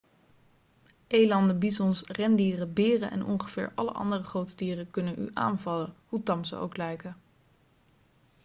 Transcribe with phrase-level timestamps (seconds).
[1.07, 6.43] elanden bizons rendieren beren en ongeveer alle andere grote dieren kunnen u aanvallen hoe tam
[6.43, 7.15] ze ook lijken